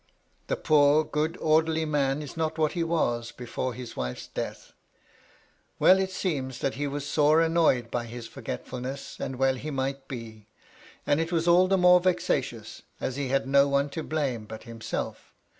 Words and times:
(The 0.47 0.55
poor, 0.57 1.03
good, 1.03 1.37
orderly 1.39 1.85
man 1.85 2.23
is 2.23 2.35
not 2.35 2.57
what 2.57 2.71
he 2.71 2.83
was 2.83 3.31
before 3.31 3.75
his 3.75 3.95
wife's 3.95 4.25
death.) 4.25 4.73
Well, 5.77 5.99
it 5.99 6.09
seems 6.09 6.57
that 6.57 6.73
he 6.73 6.87
was 6.87 7.05
sore 7.05 7.39
annoyed 7.39 7.91
by 7.91 8.05
his 8.07 8.25
forgetfulness, 8.27 9.19
and 9.19 9.35
well 9.35 9.53
he 9.53 9.69
might 9.69 10.07
be. 10.07 10.47
And 11.05 11.19
it 11.19 11.31
was 11.31 11.47
all 11.47 11.67
the 11.67 11.77
more 11.77 11.99
vexatious, 11.99 12.81
as 12.99 13.15
he 13.15 13.27
had 13.27 13.47
no 13.47 13.67
one 13.67 13.91
to 13.91 14.01
blame 14.01 14.45
but 14.45 14.63
himself. 14.63 15.35